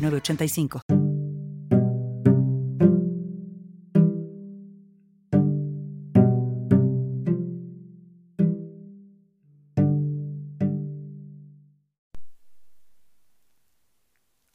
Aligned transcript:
985. 0.00 0.80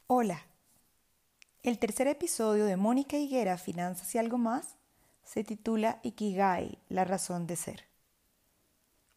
Hola. 0.07 0.41
El 1.61 1.77
tercer 1.77 2.07
episodio 2.07 2.65
de 2.65 2.75
Mónica 2.75 3.17
Higuera, 3.17 3.57
Finanzas 3.57 4.15
y 4.15 4.17
algo 4.17 4.39
más, 4.39 4.75
se 5.23 5.43
titula 5.43 5.99
Ikigai, 6.01 6.79
la 6.89 7.05
razón 7.05 7.45
de 7.45 7.55
ser. 7.55 7.83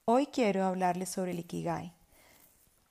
Hoy 0.05 0.27
quiero 0.27 0.65
hablarles 0.65 1.09
sobre 1.09 1.31
el 1.31 1.39
Ikigai, 1.39 1.95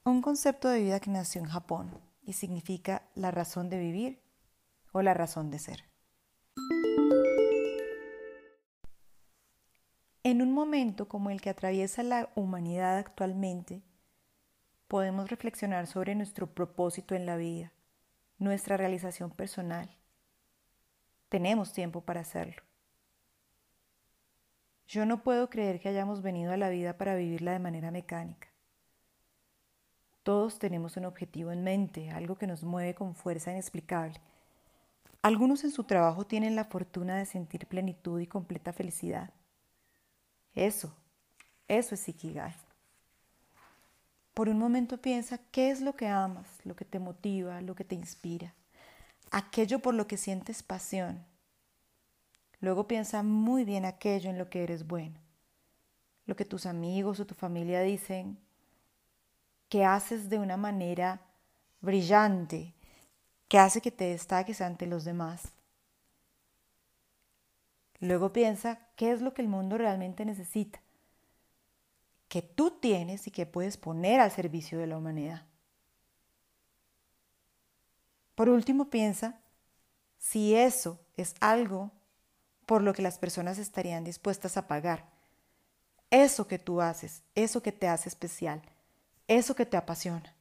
un 0.05 0.21
concepto 0.21 0.69
de 0.69 0.81
vida 0.81 0.99
que 0.99 1.11
nació 1.11 1.41
en 1.41 1.47
Japón 1.47 2.06
y 2.27 2.33
significa 2.33 3.03
la 3.15 3.31
razón 3.31 3.69
de 3.69 3.79
vivir 3.79 4.21
o 4.91 5.01
la 5.01 5.13
razón 5.13 5.49
de 5.49 5.59
ser. 5.59 5.85
En 10.23 10.41
un 10.41 10.51
momento 10.51 11.07
como 11.07 11.29
el 11.29 11.39
que 11.39 11.49
atraviesa 11.49 12.03
la 12.03 12.29
humanidad 12.35 12.97
actualmente, 12.97 13.81
podemos 14.89 15.29
reflexionar 15.29 15.87
sobre 15.87 16.15
nuestro 16.15 16.53
propósito 16.53 17.15
en 17.15 17.25
la 17.25 17.37
vida, 17.37 17.71
nuestra 18.37 18.75
realización 18.75 19.31
personal. 19.31 19.89
Tenemos 21.29 21.71
tiempo 21.71 22.01
para 22.01 22.21
hacerlo. 22.21 22.61
Yo 24.85 25.05
no 25.05 25.23
puedo 25.23 25.49
creer 25.49 25.79
que 25.79 25.89
hayamos 25.89 26.21
venido 26.21 26.51
a 26.51 26.57
la 26.57 26.67
vida 26.67 26.97
para 26.97 27.15
vivirla 27.15 27.53
de 27.53 27.59
manera 27.59 27.89
mecánica. 27.91 28.49
Todos 30.27 30.59
tenemos 30.59 30.97
un 30.97 31.05
objetivo 31.05 31.53
en 31.53 31.63
mente, 31.63 32.09
algo 32.09 32.37
que 32.37 32.47
nos 32.47 32.61
mueve 32.61 32.93
con 32.93 33.15
fuerza 33.15 33.49
inexplicable. 33.49 34.19
Algunos 35.21 35.63
en 35.63 35.71
su 35.71 35.85
trabajo 35.85 36.25
tienen 36.25 36.53
la 36.53 36.65
fortuna 36.65 37.15
de 37.15 37.25
sentir 37.25 37.65
plenitud 37.65 38.19
y 38.19 38.27
completa 38.27 38.73
felicidad. 38.73 39.29
Eso, 40.53 40.93
eso 41.69 41.95
es 41.95 42.09
Ikigai. 42.09 42.53
Por 44.33 44.49
un 44.49 44.59
momento 44.59 44.97
piensa 44.97 45.39
qué 45.49 45.71
es 45.71 45.79
lo 45.79 45.95
que 45.95 46.09
amas, 46.09 46.45
lo 46.65 46.75
que 46.75 46.83
te 46.83 46.99
motiva, 46.99 47.61
lo 47.61 47.73
que 47.73 47.85
te 47.85 47.95
inspira, 47.95 48.53
aquello 49.31 49.79
por 49.79 49.93
lo 49.93 50.07
que 50.07 50.17
sientes 50.17 50.61
pasión. 50.61 51.23
Luego 52.59 52.85
piensa 52.85 53.23
muy 53.23 53.63
bien 53.63 53.85
aquello 53.85 54.29
en 54.29 54.37
lo 54.37 54.49
que 54.49 54.63
eres 54.63 54.87
bueno, 54.87 55.21
lo 56.25 56.35
que 56.35 56.43
tus 56.43 56.65
amigos 56.65 57.21
o 57.21 57.25
tu 57.25 57.33
familia 57.33 57.79
dicen 57.79 58.45
que 59.69 59.85
haces 59.85 60.29
de 60.29 60.39
una 60.39 60.57
manera 60.57 61.21
brillante, 61.81 62.73
que 63.47 63.59
hace 63.59 63.81
que 63.81 63.91
te 63.91 64.05
destaques 64.05 64.61
ante 64.61 64.87
los 64.87 65.05
demás. 65.05 65.53
Luego 67.99 68.31
piensa 68.31 68.79
qué 68.95 69.11
es 69.11 69.21
lo 69.21 69.33
que 69.33 69.41
el 69.41 69.47
mundo 69.47 69.77
realmente 69.77 70.25
necesita, 70.25 70.81
que 72.27 72.41
tú 72.41 72.71
tienes 72.71 73.27
y 73.27 73.31
que 73.31 73.45
puedes 73.45 73.77
poner 73.77 74.19
al 74.19 74.31
servicio 74.31 74.77
de 74.77 74.87
la 74.87 74.97
humanidad. 74.97 75.45
Por 78.35 78.49
último, 78.49 78.89
piensa 78.89 79.39
si 80.19 80.53
eso 80.53 80.99
es 81.15 81.33
algo 81.39 81.91
por 82.67 82.83
lo 82.83 82.93
que 82.93 83.01
las 83.01 83.17
personas 83.17 83.57
estarían 83.57 84.03
dispuestas 84.03 84.57
a 84.57 84.67
pagar. 84.67 85.09
Eso 86.11 86.47
que 86.47 86.59
tú 86.59 86.81
haces, 86.81 87.23
eso 87.33 87.63
que 87.63 87.71
te 87.71 87.87
hace 87.87 88.09
especial, 88.09 88.61
eso 89.27 89.55
que 89.55 89.65
te 89.65 89.77
apasiona. 89.77 90.35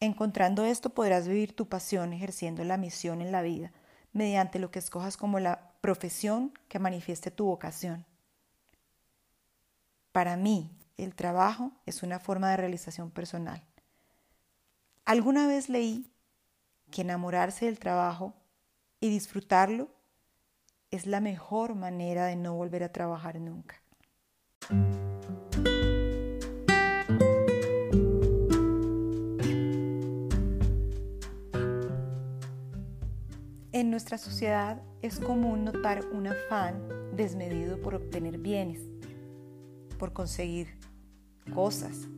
Encontrando 0.00 0.64
esto 0.64 0.90
podrás 0.90 1.26
vivir 1.26 1.56
tu 1.56 1.68
pasión 1.68 2.12
ejerciendo 2.12 2.64
la 2.64 2.76
misión 2.76 3.22
en 3.22 3.32
la 3.32 3.42
vida 3.42 3.72
mediante 4.12 4.58
lo 4.58 4.70
que 4.70 4.78
escojas 4.78 5.16
como 5.16 5.40
la 5.40 5.72
profesión 5.80 6.52
que 6.68 6.78
manifieste 6.78 7.30
tu 7.30 7.46
vocación. 7.46 8.04
Para 10.12 10.36
mí, 10.36 10.70
el 10.96 11.14
trabajo 11.14 11.72
es 11.84 12.02
una 12.02 12.18
forma 12.18 12.50
de 12.50 12.56
realización 12.56 13.10
personal. 13.10 13.62
Alguna 15.04 15.46
vez 15.46 15.68
leí 15.68 16.10
que 16.90 17.02
enamorarse 17.02 17.66
del 17.66 17.78
trabajo 17.78 18.34
y 19.00 19.10
disfrutarlo 19.10 19.88
es 20.90 21.06
la 21.06 21.20
mejor 21.20 21.74
manera 21.74 22.26
de 22.26 22.36
no 22.36 22.54
volver 22.54 22.84
a 22.84 22.92
trabajar 22.92 23.38
nunca. 23.38 23.82
En 33.86 33.92
nuestra 33.92 34.18
sociedad 34.18 34.82
es 35.00 35.20
común 35.20 35.64
notar 35.64 36.04
un 36.06 36.26
afán 36.26 36.88
desmedido 37.14 37.80
por 37.80 37.94
obtener 37.94 38.36
bienes, 38.36 38.80
por 39.96 40.12
conseguir 40.12 40.76
cosas, 41.54 42.08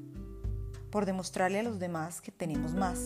por 0.91 1.05
demostrarle 1.05 1.61
a 1.61 1.63
los 1.63 1.79
demás 1.79 2.23
que 2.23 2.33
tenemos 2.33 2.73
más. 2.73 2.99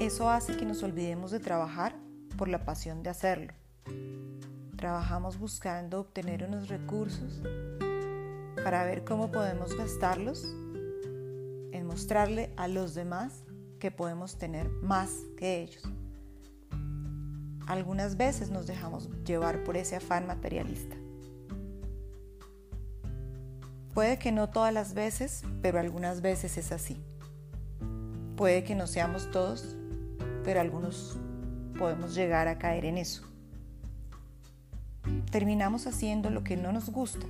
Eso 0.00 0.28
hace 0.28 0.56
que 0.56 0.64
nos 0.64 0.82
olvidemos 0.82 1.30
de 1.30 1.38
trabajar 1.38 1.94
por 2.36 2.48
la 2.48 2.64
pasión 2.64 3.04
de 3.04 3.10
hacerlo. 3.10 3.52
Trabajamos 4.74 5.38
buscando 5.38 6.00
obtener 6.00 6.42
unos 6.42 6.66
recursos 6.66 7.42
para 8.64 8.84
ver 8.84 9.04
cómo 9.04 9.30
podemos 9.30 9.76
gastarlos 9.76 10.42
en 11.70 11.86
mostrarle 11.86 12.52
a 12.56 12.66
los 12.66 12.94
demás 12.94 13.44
que 13.78 13.92
podemos 13.92 14.36
tener 14.36 14.68
más 14.82 15.12
que 15.36 15.62
ellos. 15.62 15.84
Algunas 17.66 18.16
veces 18.16 18.50
nos 18.50 18.68
dejamos 18.68 19.10
llevar 19.24 19.64
por 19.64 19.76
ese 19.76 19.96
afán 19.96 20.24
materialista. 20.26 20.96
Puede 23.92 24.18
que 24.18 24.30
no 24.30 24.50
todas 24.50 24.72
las 24.72 24.94
veces, 24.94 25.42
pero 25.62 25.80
algunas 25.80 26.20
veces 26.20 26.58
es 26.58 26.70
así. 26.70 27.02
Puede 28.36 28.62
que 28.62 28.76
no 28.76 28.86
seamos 28.86 29.30
todos, 29.32 29.76
pero 30.44 30.60
algunos 30.60 31.18
podemos 31.76 32.14
llegar 32.14 32.46
a 32.46 32.58
caer 32.58 32.84
en 32.84 32.98
eso. 32.98 33.24
Terminamos 35.32 35.88
haciendo 35.88 36.30
lo 36.30 36.44
que 36.44 36.56
no 36.56 36.70
nos 36.70 36.90
gusta, 36.90 37.26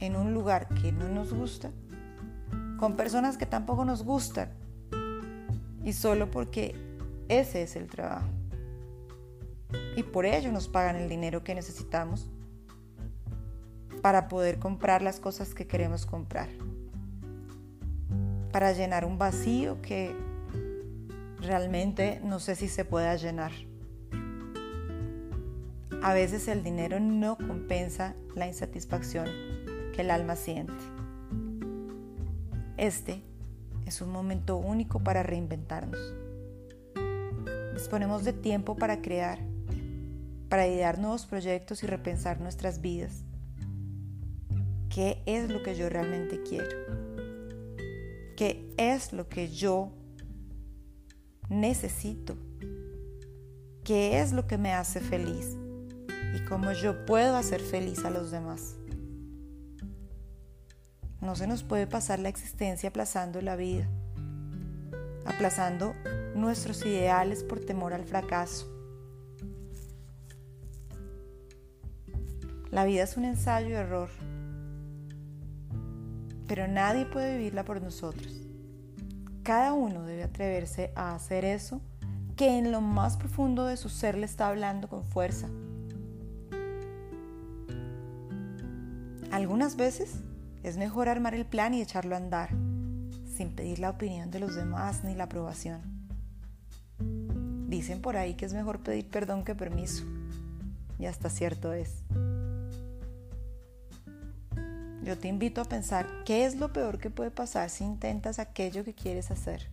en 0.00 0.16
un 0.16 0.34
lugar 0.34 0.66
que 0.80 0.90
no 0.90 1.08
nos 1.08 1.32
gusta, 1.32 1.70
con 2.78 2.96
personas 2.96 3.36
que 3.36 3.46
tampoco 3.46 3.84
nos 3.84 4.02
gustan, 4.02 4.50
y 5.84 5.92
solo 5.92 6.30
porque 6.30 6.74
ese 7.28 7.62
es 7.62 7.76
el 7.76 7.86
trabajo 7.88 8.26
y 9.96 10.02
por 10.02 10.26
ello 10.26 10.52
nos 10.52 10.68
pagan 10.68 10.96
el 10.96 11.08
dinero 11.08 11.44
que 11.44 11.54
necesitamos 11.54 12.28
para 14.02 14.28
poder 14.28 14.58
comprar 14.58 15.02
las 15.02 15.20
cosas 15.20 15.54
que 15.54 15.66
queremos 15.66 16.04
comprar, 16.04 16.48
para 18.52 18.72
llenar 18.72 19.04
un 19.04 19.18
vacío 19.18 19.80
que 19.80 20.14
realmente 21.40 22.20
no 22.22 22.38
sé 22.38 22.54
si 22.54 22.68
se 22.68 22.84
pueda 22.84 23.16
llenar. 23.16 23.52
A 26.02 26.12
veces 26.12 26.48
el 26.48 26.62
dinero 26.62 27.00
no 27.00 27.38
compensa 27.38 28.14
la 28.34 28.46
insatisfacción 28.46 29.26
que 29.94 30.02
el 30.02 30.10
alma 30.10 30.36
siente. 30.36 30.74
Este 32.76 33.22
es 33.86 34.02
un 34.02 34.10
momento 34.10 34.56
único 34.56 35.00
para 35.00 35.22
reinventarnos. 35.22 35.98
disponemos 37.72 38.24
de 38.24 38.32
tiempo 38.32 38.76
para 38.76 39.00
crear, 39.00 39.38
para 40.54 40.68
idear 40.68 41.00
nuevos 41.00 41.26
proyectos 41.26 41.82
y 41.82 41.88
repensar 41.88 42.40
nuestras 42.40 42.80
vidas. 42.80 43.24
¿Qué 44.88 45.20
es 45.26 45.50
lo 45.50 45.64
que 45.64 45.74
yo 45.74 45.88
realmente 45.88 46.44
quiero? 46.44 46.78
¿Qué 48.36 48.72
es 48.76 49.12
lo 49.12 49.28
que 49.28 49.48
yo 49.48 49.90
necesito? 51.48 52.36
¿Qué 53.82 54.20
es 54.20 54.30
lo 54.30 54.46
que 54.46 54.56
me 54.56 54.72
hace 54.72 55.00
feliz? 55.00 55.56
¿Y 56.36 56.44
cómo 56.44 56.70
yo 56.70 57.04
puedo 57.04 57.34
hacer 57.34 57.60
feliz 57.60 58.04
a 58.04 58.10
los 58.10 58.30
demás? 58.30 58.76
No 61.20 61.34
se 61.34 61.48
nos 61.48 61.64
puede 61.64 61.88
pasar 61.88 62.20
la 62.20 62.28
existencia 62.28 62.90
aplazando 62.90 63.42
la 63.42 63.56
vida, 63.56 63.88
aplazando 65.26 65.96
nuestros 66.36 66.86
ideales 66.86 67.42
por 67.42 67.58
temor 67.58 67.92
al 67.92 68.04
fracaso. 68.04 68.73
La 72.74 72.84
vida 72.84 73.04
es 73.04 73.16
un 73.16 73.24
ensayo 73.24 73.68
y 73.68 73.72
error, 73.74 74.08
pero 76.48 76.66
nadie 76.66 77.06
puede 77.06 77.38
vivirla 77.38 77.64
por 77.64 77.80
nosotros. 77.80 78.32
Cada 79.44 79.74
uno 79.74 80.02
debe 80.02 80.24
atreverse 80.24 80.90
a 80.96 81.14
hacer 81.14 81.44
eso 81.44 81.80
que 82.34 82.58
en 82.58 82.72
lo 82.72 82.80
más 82.80 83.16
profundo 83.16 83.64
de 83.66 83.76
su 83.76 83.88
ser 83.88 84.18
le 84.18 84.26
está 84.26 84.48
hablando 84.48 84.88
con 84.88 85.04
fuerza. 85.04 85.46
Algunas 89.30 89.76
veces 89.76 90.16
es 90.64 90.76
mejor 90.76 91.08
armar 91.08 91.36
el 91.36 91.46
plan 91.46 91.74
y 91.74 91.80
echarlo 91.80 92.16
a 92.16 92.18
andar, 92.18 92.48
sin 93.24 93.54
pedir 93.54 93.78
la 93.78 93.90
opinión 93.90 94.32
de 94.32 94.40
los 94.40 94.56
demás 94.56 95.04
ni 95.04 95.14
la 95.14 95.24
aprobación. 95.24 95.80
Dicen 97.68 98.02
por 98.02 98.16
ahí 98.16 98.34
que 98.34 98.46
es 98.46 98.52
mejor 98.52 98.80
pedir 98.80 99.08
perdón 99.08 99.44
que 99.44 99.54
permiso, 99.54 100.02
y 100.98 101.06
hasta 101.06 101.30
cierto 101.30 101.72
es. 101.72 102.02
Yo 105.04 105.18
te 105.18 105.28
invito 105.28 105.60
a 105.60 105.66
pensar 105.66 106.08
qué 106.24 106.46
es 106.46 106.56
lo 106.56 106.72
peor 106.72 106.98
que 106.98 107.10
puede 107.10 107.30
pasar 107.30 107.68
si 107.68 107.84
intentas 107.84 108.38
aquello 108.38 108.84
que 108.84 108.94
quieres 108.94 109.30
hacer. 109.30 109.68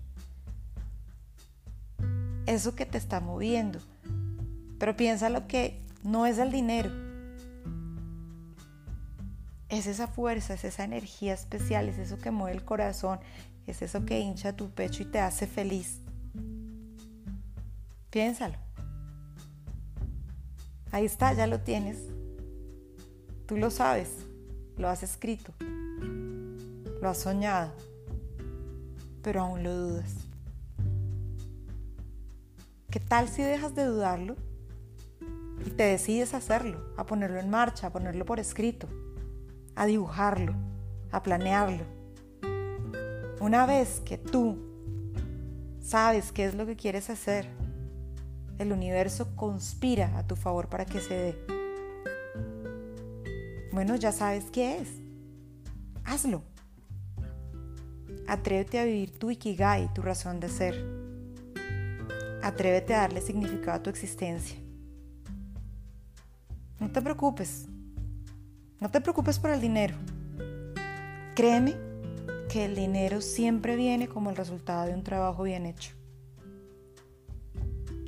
Eso 2.45 2.75
que 2.75 2.85
te 2.85 2.97
está 2.97 3.21
moviendo. 3.21 3.79
Pero 4.77 4.97
piensa 4.97 5.29
lo 5.29 5.47
que 5.47 5.79
no 6.03 6.25
es 6.25 6.37
el 6.37 6.51
dinero, 6.51 6.91
es 9.69 9.87
esa 9.87 10.07
fuerza, 10.07 10.55
es 10.55 10.65
esa 10.65 10.83
energía 10.83 11.33
especial, 11.33 11.87
es 11.87 11.97
eso 11.97 12.17
que 12.17 12.29
mueve 12.29 12.57
el 12.57 12.65
corazón, 12.65 13.19
es 13.67 13.81
eso 13.81 14.05
que 14.05 14.19
hincha 14.19 14.53
tu 14.53 14.69
pecho 14.71 15.03
y 15.03 15.05
te 15.05 15.19
hace 15.19 15.47
feliz. 15.47 16.01
Piénsalo. 18.09 18.57
Ahí 20.91 21.05
está, 21.05 21.31
ya 21.31 21.47
lo 21.47 21.61
tienes. 21.61 21.99
Tú 23.45 23.55
lo 23.55 23.71
sabes, 23.71 24.09
lo 24.77 24.89
has 24.89 25.03
escrito, 25.03 25.53
lo 25.59 27.09
has 27.09 27.17
soñado, 27.17 27.71
pero 29.21 29.41
aún 29.41 29.63
lo 29.63 29.75
dudas. 29.75 30.13
¿Qué 32.89 32.99
tal 32.99 33.29
si 33.29 33.41
dejas 33.41 33.75
de 33.75 33.85
dudarlo 33.85 34.35
y 35.65 35.69
te 35.69 35.83
decides 35.83 36.33
a 36.33 36.37
hacerlo, 36.37 36.93
a 36.97 37.05
ponerlo 37.05 37.39
en 37.39 37.49
marcha, 37.49 37.87
a 37.87 37.91
ponerlo 37.91 38.25
por 38.25 38.39
escrito? 38.39 38.87
a 39.75 39.85
dibujarlo, 39.85 40.53
a 41.11 41.23
planearlo. 41.23 41.83
Una 43.39 43.65
vez 43.65 44.01
que 44.05 44.17
tú 44.17 44.57
sabes 45.81 46.31
qué 46.31 46.45
es 46.45 46.55
lo 46.55 46.65
que 46.65 46.75
quieres 46.75 47.09
hacer, 47.09 47.47
el 48.59 48.71
universo 48.71 49.35
conspira 49.35 50.17
a 50.17 50.27
tu 50.27 50.35
favor 50.35 50.67
para 50.67 50.85
que 50.85 50.99
se 50.99 51.13
dé. 51.15 51.60
Bueno, 53.71 53.95
ya 53.95 54.11
sabes 54.11 54.45
qué 54.51 54.79
es. 54.79 54.89
Hazlo. 56.03 56.43
Atrévete 58.27 58.79
a 58.79 58.85
vivir 58.85 59.17
tu 59.17 59.31
ikigai, 59.31 59.93
tu 59.93 60.01
razón 60.01 60.39
de 60.39 60.49
ser. 60.49 60.75
Atrévete 62.43 62.93
a 62.93 63.01
darle 63.01 63.21
significado 63.21 63.77
a 63.77 63.83
tu 63.83 63.89
existencia. 63.89 64.57
No 66.79 66.91
te 66.91 67.01
preocupes, 67.01 67.67
no 68.79 68.89
te 68.89 68.99
preocupes 68.99 69.37
por 69.37 69.51
el 69.51 69.61
dinero. 69.61 69.95
Créeme 71.35 71.75
que 72.49 72.65
el 72.65 72.75
dinero 72.75 73.21
siempre 73.21 73.75
viene 73.75 74.07
como 74.07 74.31
el 74.31 74.35
resultado 74.35 74.87
de 74.87 74.93
un 74.93 75.03
trabajo 75.03 75.43
bien 75.43 75.65
hecho. 75.65 75.91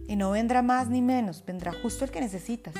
Y 0.07 0.15
no 0.15 0.31
vendrá 0.31 0.61
más 0.61 0.89
ni 0.89 1.01
menos, 1.01 1.45
vendrá 1.45 1.71
justo 1.81 2.03
el 2.03 2.11
que 2.11 2.19
necesitas. 2.19 2.73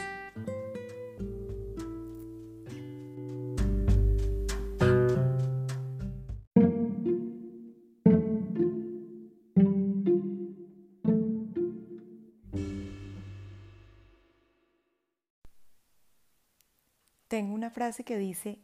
Tengo 17.33 17.55
una 17.55 17.71
frase 17.71 18.03
que 18.03 18.15
dice, 18.15 18.59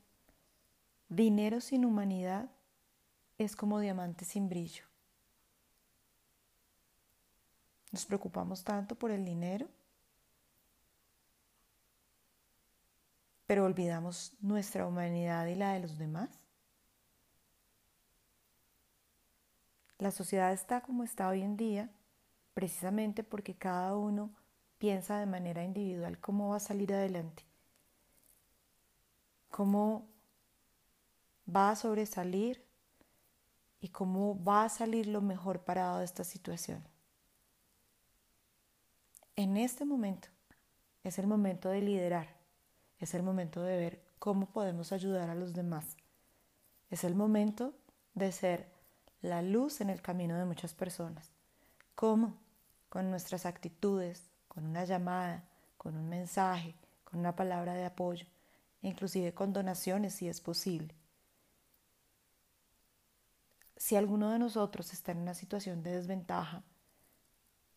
dinero 1.08 1.60
sin 1.60 1.86
humanidad 1.86 2.52
es 3.40 3.56
como 3.56 3.80
diamante 3.80 4.26
sin 4.26 4.48
brillo. 4.48 4.84
Nos 7.92 8.06
preocupamos 8.06 8.64
tanto 8.64 8.94
por 8.94 9.10
el 9.10 9.26
dinero, 9.26 9.68
pero 13.48 13.66
olvidamos 13.66 14.34
nuestra 14.40 14.86
humanidad 14.86 15.48
y 15.48 15.56
la 15.56 15.74
de 15.74 15.80
los 15.80 15.98
demás. 15.98 16.30
La 19.98 20.12
sociedad 20.12 20.54
está 20.54 20.82
como 20.82 21.04
está 21.04 21.28
hoy 21.30 21.42
en 21.42 21.58
día 21.58 21.90
precisamente 22.54 23.24
porque 23.24 23.56
cada 23.56 23.96
uno 23.96 24.30
piensa 24.78 25.18
de 25.18 25.26
manera 25.26 25.64
individual 25.64 26.20
cómo 26.20 26.50
va 26.50 26.58
a 26.58 26.60
salir 26.60 26.94
adelante 26.94 27.49
cómo 29.60 30.08
va 31.54 31.72
a 31.72 31.76
sobresalir 31.76 32.66
y 33.82 33.90
cómo 33.90 34.42
va 34.42 34.64
a 34.64 34.70
salir 34.70 35.06
lo 35.08 35.20
mejor 35.20 35.66
parado 35.66 36.00
de 36.00 36.06
esta 36.06 36.24
situación. 36.24 36.82
En 39.36 39.58
este 39.58 39.84
momento 39.84 40.30
es 41.04 41.20
el 41.20 41.28
momento 41.28 41.68
de 41.68 41.82
liderar, 41.82 42.38
es 43.00 43.14
el 43.14 43.22
momento 43.22 43.62
de 43.62 43.76
ver 43.76 44.02
cómo 44.18 44.46
podemos 44.46 44.94
ayudar 44.94 45.30
a 45.30 45.36
los 45.36 45.54
demás, 45.54 45.98
es 46.90 47.04
el 47.04 47.14
momento 47.14 47.74
de 48.14 48.32
ser 48.32 48.72
la 49.22 49.42
luz 49.42 49.82
en 49.82 49.90
el 49.90 50.02
camino 50.02 50.38
de 50.38 50.46
muchas 50.46 50.74
personas. 50.74 51.34
¿Cómo? 51.96 52.38
Con 52.88 53.12
nuestras 53.12 53.46
actitudes, 53.46 54.30
con 54.48 54.66
una 54.66 54.86
llamada, 54.86 55.44
con 55.78 55.98
un 55.98 56.08
mensaje, 56.08 56.76
con 57.04 57.20
una 57.20 57.36
palabra 57.36 57.74
de 57.74 57.84
apoyo 57.84 58.26
inclusive 58.82 59.34
con 59.34 59.54
donaciones 59.54 60.14
si 60.14 60.28
es 60.28 60.42
posible. 60.42 60.96
Si 63.76 63.96
alguno 63.96 64.30
de 64.30 64.40
nosotros 64.40 64.94
está 64.94 65.12
en 65.14 65.20
una 65.20 65.34
situación 65.34 65.84
de 65.84 65.92
desventaja, 65.92 66.64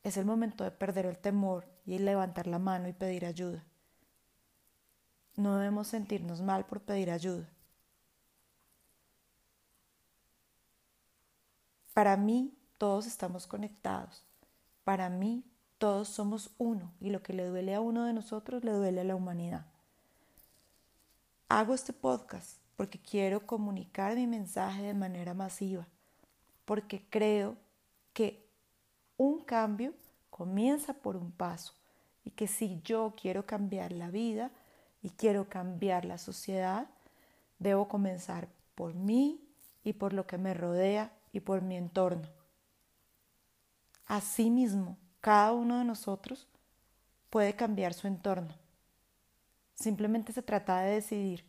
es 0.03 0.17
el 0.17 0.25
momento 0.25 0.65
de 0.65 0.73
perder 0.73 1.07
el 1.07 1.19
temor 1.19 1.69
y 1.85 1.99
levantar 1.99 2.47
la 2.47 2.59
mano 2.59 2.89
y 2.89 2.93
pedir 2.93 3.25
ayuda. 3.25 3.65
No 5.37 5.57
debemos 5.57 5.89
sentirnos 5.89 6.43
mal 6.43 6.67
por 6.67 6.83
pedir 6.83 7.11
ayuda. 7.11 7.49
Para 11.95 12.17
mí 12.17 12.55
todos 12.79 13.07
estamos 13.07 13.47
conectados. 13.47 14.25
Para 14.85 15.09
mí 15.09 15.45
todos 15.79 16.09
somos 16.09 16.51
uno 16.59 16.93
y 17.01 17.11
lo 17.11 17.23
que 17.23 17.33
le 17.33 17.47
duele 17.47 17.75
a 17.75 17.81
uno 17.81 18.05
de 18.05 18.13
nosotros 18.13 18.65
le 18.65 18.73
duele 18.73 19.03
a 19.03 19.05
la 19.05 19.15
humanidad. 19.15 19.72
Hago 21.55 21.75
este 21.75 21.93
podcast 21.93 22.57
porque 22.77 22.99
quiero 22.99 23.47
comunicar 23.47 24.17
mi 24.17 24.27
mensaje 24.27 24.85
de 24.85 24.95
manera 24.95 25.35
masiva, 25.35 25.87
porque 26.65 27.05
creo 27.11 27.59
que 28.15 28.49
un 29.19 29.45
cambio 29.45 29.93
comienza 30.31 30.95
por 30.95 31.15
un 31.15 31.31
paso 31.31 31.75
y 32.25 32.31
que 32.31 32.47
si 32.47 32.81
yo 32.81 33.13
quiero 33.21 33.45
cambiar 33.45 33.93
la 33.93 34.11
vida 34.11 34.51
y 35.03 35.11
quiero 35.11 35.51
cambiar 35.51 36.07
la 36.07 36.17
sociedad, 36.17 36.89
debo 37.59 37.87
comenzar 37.87 38.49
por 38.75 38.95
mí 38.95 39.47
y 39.85 39.93
por 39.93 40.15
lo 40.15 40.27
que 40.27 40.39
me 40.39 40.55
rodea 40.55 41.13
y 41.35 41.41
por 41.41 41.61
mi 41.61 41.77
entorno. 41.77 42.31
Asimismo, 44.07 44.97
cada 45.21 45.53
uno 45.53 45.81
de 45.81 45.85
nosotros 45.85 46.49
puede 47.29 47.55
cambiar 47.55 47.93
su 47.93 48.07
entorno. 48.07 48.62
Simplemente 49.83 50.33
se 50.33 50.43
trata 50.43 50.83
de 50.83 50.93
decidir 50.93 51.45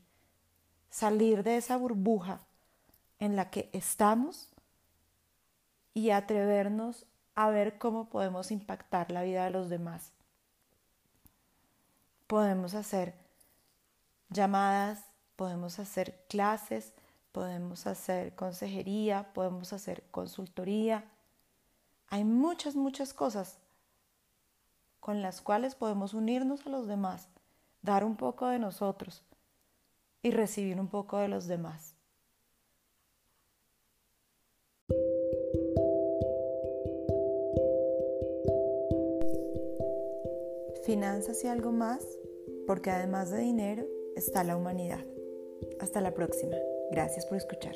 salir 0.89 1.43
de 1.43 1.57
esa 1.57 1.77
burbuja 1.77 2.41
en 3.19 3.35
la 3.35 3.51
que 3.51 3.69
estamos 3.73 4.51
y 5.93 6.09
atrevernos 6.09 7.05
a 7.35 7.51
ver 7.51 7.77
cómo 7.77 8.09
podemos 8.09 8.49
impactar 8.49 9.11
la 9.11 9.21
vida 9.21 9.43
de 9.43 9.51
los 9.51 9.69
demás. 9.69 10.13
Podemos 12.25 12.73
hacer 12.73 13.13
llamadas, 14.29 15.05
podemos 15.35 15.77
hacer 15.77 16.25
clases, 16.27 16.91
podemos 17.31 17.85
hacer 17.85 18.33
consejería, 18.33 19.31
podemos 19.35 19.73
hacer 19.73 20.01
consultoría. 20.09 21.05
Hay 22.07 22.23
muchas, 22.23 22.75
muchas 22.75 23.13
cosas 23.13 23.59
con 24.99 25.21
las 25.21 25.39
cuales 25.39 25.75
podemos 25.75 26.15
unirnos 26.15 26.65
a 26.65 26.69
los 26.71 26.87
demás, 26.87 27.27
dar 27.83 28.03
un 28.03 28.15
poco 28.15 28.47
de 28.47 28.57
nosotros 28.57 29.23
y 30.23 30.31
recibir 30.31 30.79
un 30.79 30.87
poco 30.87 31.19
de 31.19 31.27
los 31.27 31.47
demás. 31.47 31.95
Finanzas 40.85 41.43
y 41.43 41.47
algo 41.47 41.71
más, 41.71 42.05
porque 42.67 42.89
además 42.89 43.31
de 43.31 43.39
dinero 43.39 43.85
está 44.15 44.43
la 44.43 44.57
humanidad. 44.57 45.05
Hasta 45.79 46.01
la 46.01 46.13
próxima. 46.13 46.57
Gracias 46.91 47.25
por 47.25 47.37
escuchar. 47.37 47.75